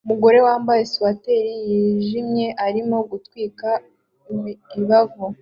[0.05, 3.69] Umugore wambaye swater yijimye arimo gutwika
[4.75, 5.23] imibavu